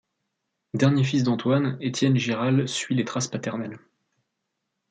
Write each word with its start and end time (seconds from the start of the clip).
Dernier 0.73 1.03
fils 1.03 1.21
d'Antoine, 1.21 1.77
Étienne 1.79 2.17
Giral 2.17 2.67
suit 2.67 2.95
les 2.95 3.05
traces 3.05 3.27
paternelles. 3.27 3.77